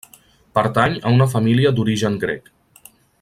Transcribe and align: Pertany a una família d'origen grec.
Pertany 0.59 0.95
a 1.01 1.11
una 1.17 1.29
família 1.35 1.75
d'origen 1.81 2.19
grec. 2.27 2.53